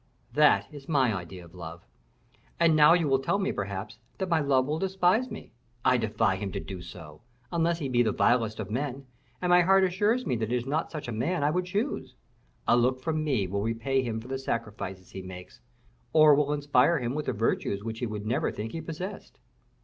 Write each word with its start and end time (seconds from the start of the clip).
That 0.33 0.65
is 0.73 0.89
my 0.89 1.13
idea 1.13 1.45
of 1.45 1.53
love. 1.53 1.83
And 2.59 2.75
now 2.75 2.93
you 2.93 3.07
will 3.07 3.19
tell 3.19 3.37
me, 3.37 3.51
perhaps, 3.51 3.99
that 4.17 4.29
my 4.29 4.39
love 4.39 4.65
will 4.65 4.79
despise 4.79 5.29
me; 5.29 5.51
I 5.85 5.97
defy 5.97 6.37
him 6.37 6.51
to 6.53 6.59
do 6.59 6.81
so, 6.81 7.21
unless 7.51 7.77
he 7.77 7.87
be 7.87 8.01
the 8.01 8.11
vilest 8.11 8.59
of 8.59 8.71
men, 8.71 9.05
and 9.43 9.51
my 9.51 9.61
heart 9.61 9.83
assures 9.83 10.25
me 10.25 10.35
that 10.37 10.51
it 10.51 10.55
is 10.55 10.65
not 10.65 10.89
such 10.91 11.07
a 11.07 11.11
man 11.11 11.43
I 11.43 11.51
would 11.51 11.65
choose. 11.65 12.15
A 12.67 12.75
look 12.75 12.99
from 12.99 13.23
me 13.23 13.45
will 13.45 13.61
repay 13.61 14.01
him 14.01 14.19
for 14.19 14.27
the 14.27 14.39
sacrifices 14.39 15.11
he 15.11 15.21
makes, 15.21 15.61
or 16.13 16.33
will 16.33 16.51
inspire 16.51 16.97
him 16.97 17.13
with 17.13 17.27
the 17.27 17.33
virtues 17.33 17.83
which 17.83 17.99
he 17.99 18.07
would 18.07 18.25
never 18.25 18.51
think 18.51 18.71
he 18.71 18.81
possessed." 18.81 19.37